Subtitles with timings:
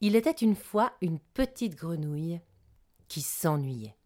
[0.00, 2.40] Il était une fois une petite grenouille
[3.08, 3.96] qui s'ennuyait.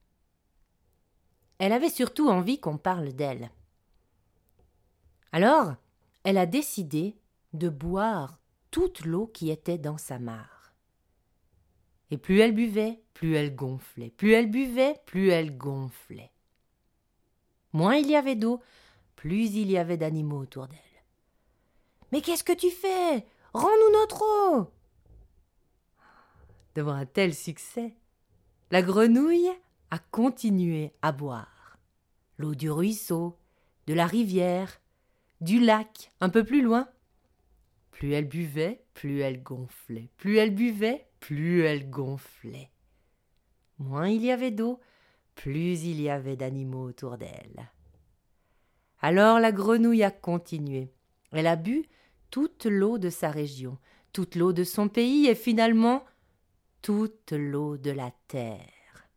[1.58, 3.50] Elle avait surtout envie qu'on parle d'elle.
[5.32, 5.74] Alors,
[6.22, 7.16] elle a décidé
[7.52, 8.38] de boire
[8.70, 10.74] toute l'eau qui était dans sa mare.
[12.10, 16.32] Et plus elle buvait, plus elle gonflait, plus elle buvait, plus elle gonflait.
[17.72, 18.62] Moins il y avait d'eau,
[19.16, 20.78] plus il y avait d'animaux autour d'elle.
[22.12, 23.26] Mais qu'est-ce que tu fais?
[23.52, 24.70] Rends-nous notre eau
[26.78, 27.92] Devant un tel succès,
[28.70, 29.50] la grenouille
[29.90, 31.76] a continué à boire.
[32.36, 33.36] L'eau du ruisseau,
[33.88, 34.80] de la rivière,
[35.40, 36.88] du lac, un peu plus loin.
[37.90, 40.08] Plus elle buvait, plus elle gonflait.
[40.18, 42.70] Plus elle buvait, plus elle gonflait.
[43.80, 44.78] Moins il y avait d'eau,
[45.34, 47.72] plus il y avait d'animaux autour d'elle.
[49.00, 50.92] Alors la grenouille a continué.
[51.32, 51.88] Elle a bu
[52.30, 53.78] toute l'eau de sa région,
[54.12, 56.04] toute l'eau de son pays et finalement
[56.82, 59.08] toute l'eau de la terre.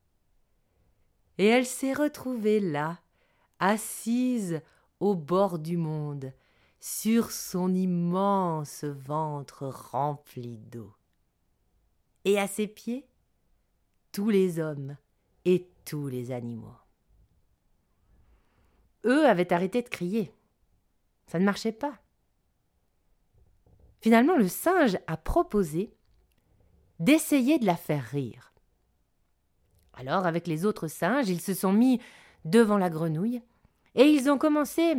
[1.38, 3.00] Et elle s'est retrouvée là,
[3.60, 4.62] assise
[5.00, 6.34] au bord du monde,
[6.80, 10.94] sur son immense ventre rempli d'eau.
[12.26, 13.08] Et à ses pieds,
[14.12, 14.98] tous les hommes
[15.46, 16.76] et tous les animaux.
[19.06, 20.34] Eux avaient arrêté de crier.
[21.28, 22.00] Ça ne marchait pas.
[24.02, 25.94] Finalement, le singe a proposé
[27.02, 28.54] d'essayer de la faire rire.
[29.94, 32.00] Alors, avec les autres singes, ils se sont mis
[32.46, 33.42] devant la grenouille
[33.96, 34.96] et ils ont commencé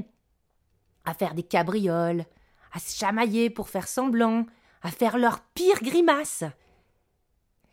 [1.05, 2.27] à faire des cabrioles,
[2.73, 4.47] à se chamailler pour faire semblant,
[4.83, 6.45] à faire leur pire grimace.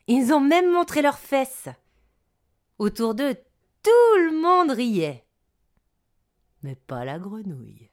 [0.07, 1.69] Ils ont même montré leurs fesses.
[2.77, 3.35] Autour d'eux,
[3.83, 5.25] tout le monde riait.
[6.61, 7.89] Mais pas la grenouille.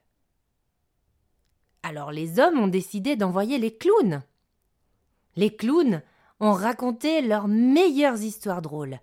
[1.82, 4.22] Alors les hommes ont décidé d'envoyer les clowns.
[5.36, 6.02] Les clowns
[6.40, 9.00] ont raconté leurs meilleures histoires drôles.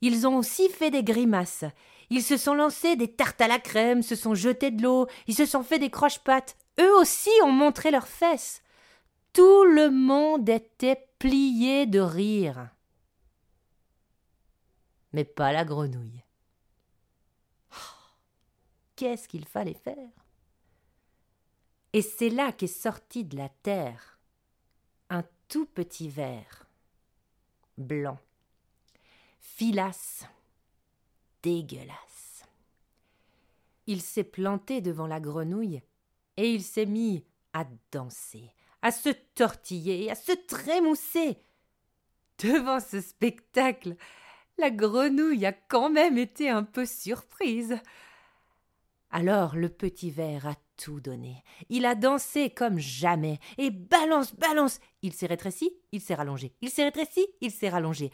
[0.00, 1.64] Ils ont aussi fait des grimaces.
[2.08, 5.34] Ils se sont lancés des tartes à la crème, se sont jetés de l'eau, ils
[5.34, 6.56] se sont fait des croche-pattes.
[6.80, 8.62] Eux aussi ont montré leurs fesses.
[9.32, 12.70] Tout le monde était plié de rire.
[15.12, 16.24] Mais pas la grenouille.
[17.72, 17.76] Oh,
[18.96, 20.08] qu'est-ce qu'il fallait faire?
[21.92, 24.18] Et c'est là qu'est sorti de la terre
[25.10, 26.69] un tout petit ver
[27.80, 28.18] blanc,
[29.38, 30.26] filasse,
[31.42, 32.44] dégueulasse.
[33.86, 35.82] Il s'est planté devant la grenouille
[36.36, 38.52] et il s'est mis à danser,
[38.82, 41.38] à se tortiller, à se trémousser.
[42.38, 43.96] Devant ce spectacle,
[44.58, 47.76] la grenouille a quand même été un peu surprise.
[49.10, 50.54] Alors le petit ver a
[50.88, 51.44] donné.
[51.68, 53.38] Il a dansé comme jamais.
[53.58, 54.80] Et balance, balance.
[55.02, 56.54] Il s'est rétréci, il s'est rallongé.
[56.60, 58.10] Il s'est rétréci, il s'est rallongé.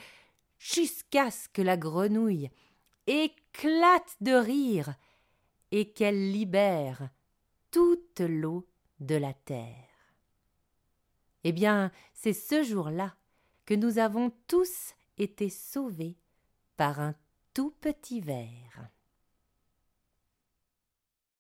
[0.59, 2.51] Jusqu'à ce que la grenouille
[3.07, 4.95] éclate de rire
[5.71, 7.09] et qu'elle libère
[7.71, 8.67] toute l'eau
[9.01, 9.87] de la terre.
[11.45, 13.15] Eh bien, c'est ce jour-là
[13.67, 16.17] que nous avons tous été sauvés
[16.77, 17.15] par un
[17.55, 18.91] tout petit ver.